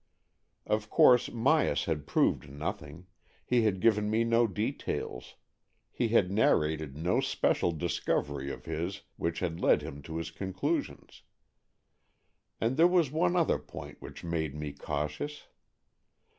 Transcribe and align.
Of 0.65 0.65
AN 0.65 0.75
EXCHANGE 0.77 0.81
OF 0.81 0.81
SOULS 0.81 0.87
29 0.87 0.95
course 0.95 1.29
Myas 1.29 1.85
had 1.85 2.07
proved 2.07 2.49
nothing, 2.49 3.05
he 3.45 3.61
had 3.61 3.79
given 3.79 4.09
me 4.09 4.23
no 4.23 4.47
details, 4.47 5.35
he 5.91 6.07
had 6.07 6.31
narrated 6.31 6.97
no 6.97 7.19
special 7.21 7.71
discovery 7.71 8.49
of 8.51 8.65
his 8.65 9.03
which 9.17 9.41
had 9.41 9.59
led 9.59 9.83
him 9.83 10.01
to 10.01 10.17
his 10.17 10.31
conclusions. 10.31 11.21
And 12.59 12.77
there 12.77 12.87
was 12.87 13.11
one 13.11 13.35
other 13.35 13.59
point 13.59 14.01
which 14.01 14.23
made 14.23 14.55
me 14.55 14.73
cautious. 14.73 15.45